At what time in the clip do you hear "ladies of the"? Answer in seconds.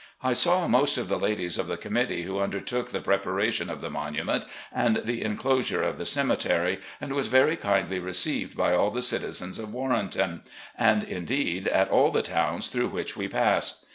1.19-1.77